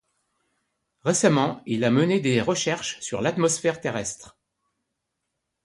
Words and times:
Récemment, 1.03 1.61
il 1.67 1.83
a 1.83 1.91
mené 1.91 2.19
des 2.19 2.41
recherches 2.41 2.99
sur 3.01 3.21
l'’atmosphère 3.21 3.79
terrestre. 3.79 4.35